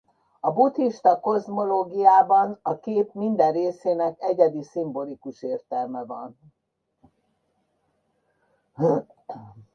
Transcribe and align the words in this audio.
A 0.39 0.51
buddhista 0.51 1.19
kozmológiában 1.19 2.59
a 2.61 2.79
kép 2.79 3.13
minden 3.13 3.51
részének 3.51 4.21
egyedi 4.21 4.63
szimbolikus 4.63 5.41
értelme 5.43 6.03
van. 6.03 6.37